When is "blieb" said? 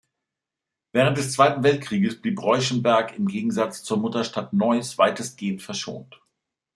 2.23-2.41